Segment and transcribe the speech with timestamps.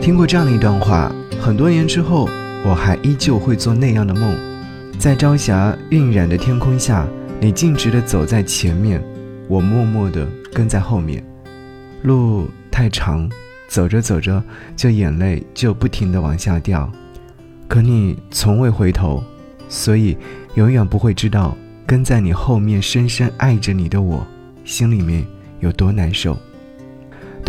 [0.00, 2.26] 听过这样的一段话：很多年之后，
[2.64, 4.34] 我还依旧会做那样的梦，
[4.98, 7.06] 在朝霞晕染的天空下，
[7.38, 9.02] 你径直的走在前面，
[9.46, 11.22] 我默默的跟在后面。
[12.02, 13.30] 路太长，
[13.68, 14.42] 走着走着，
[14.74, 16.90] 就眼泪就不停的往下掉。
[17.68, 19.22] 可你从未回头，
[19.68, 20.16] 所以
[20.54, 21.54] 永远不会知道
[21.86, 24.26] 跟在你后面深深爱着你的我，
[24.64, 25.26] 心里面
[25.60, 26.38] 有多难受。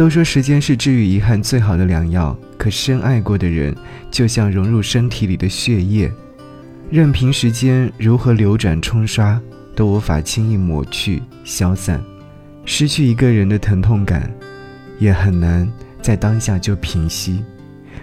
[0.02, 3.72] 都说时间是治愈遗憾最好的良药，可深爱过的人
[4.10, 6.12] 就像融入身体里的血液，
[6.90, 9.40] 任凭时间如何流转冲刷，
[9.76, 12.04] 都无法轻易抹去消散。
[12.66, 14.28] 失去一个人的疼痛感，
[14.98, 17.46] 也很难在当下就平息，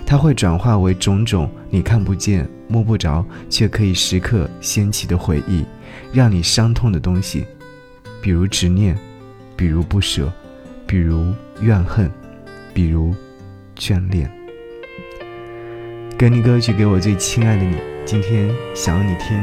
[0.07, 5.65] 它会转化为种种你看不见、摸不着，却可以时刻掀起的回忆，
[6.13, 7.45] 让你伤痛的东西，
[8.23, 8.97] 比如执念，
[9.57, 10.33] 比如不舍。
[10.89, 12.11] 比如怨恨，
[12.73, 13.15] 比如
[13.77, 14.33] 眷恋。
[16.17, 17.77] 给你歌曲，给我最亲爱的你。
[18.07, 19.39] 今天想要你听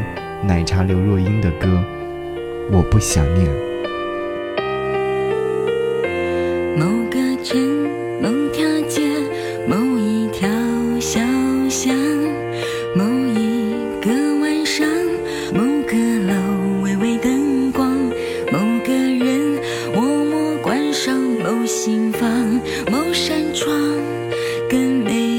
[0.47, 1.67] 奶茶刘若英的歌，
[2.71, 3.45] 我不想念。
[6.75, 7.61] 某个城，
[8.19, 8.51] 某
[25.03, 25.34] 跟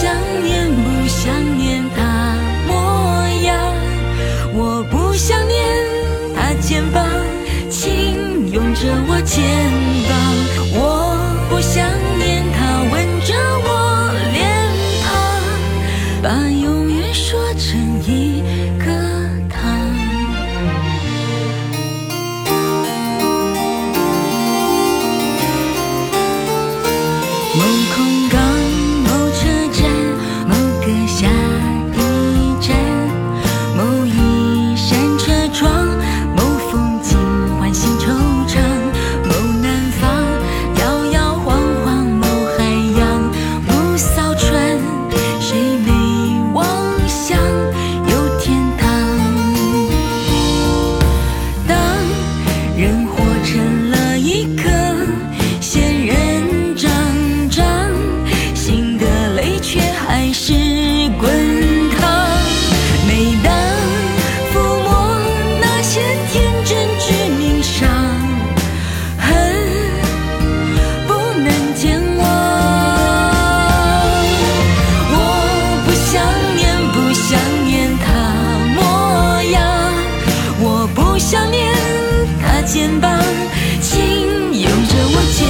[0.00, 2.36] 想念，不想念他
[2.68, 2.72] 模
[3.42, 3.74] 样，
[4.54, 5.58] 我不想念
[6.36, 7.04] 他肩膀，
[7.68, 9.44] 轻拥着我肩
[10.08, 10.14] 膀。
[10.70, 11.18] 我
[11.50, 11.84] 不想
[12.16, 12.94] 念他吻
[13.26, 14.38] 着我脸
[15.02, 15.10] 庞，
[16.22, 17.76] 把永远说成
[18.06, 18.40] 一
[60.58, 61.30] 是滚
[61.90, 62.00] 烫，
[63.06, 63.10] 每
[63.44, 63.52] 当
[64.52, 64.88] 抚摸
[65.60, 66.00] 那些
[66.32, 67.06] 天真致
[67.38, 67.88] 命伤，
[69.16, 69.28] 恨
[71.06, 71.46] 不能
[71.76, 72.22] 见我，
[75.14, 75.16] 我
[75.86, 76.12] 不想
[76.56, 77.28] 念，不想
[77.64, 78.06] 念他
[78.74, 78.80] 模
[79.52, 79.60] 样，
[80.60, 81.72] 我不想念
[82.42, 83.08] 他肩膀，
[83.80, 83.94] 轻
[84.52, 85.46] 拥着我肩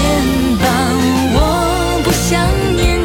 [0.61, 0.69] 膀，
[1.33, 1.39] 我
[2.05, 2.47] 不想
[2.77, 2.98] 念。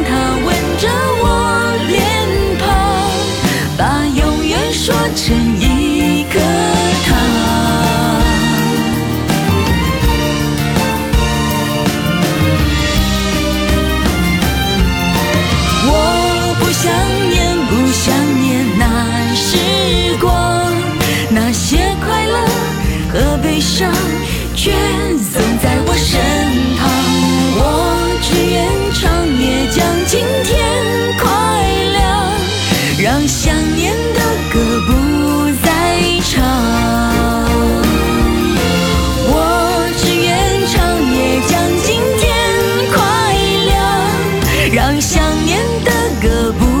[44.74, 46.73] 让想念的歌不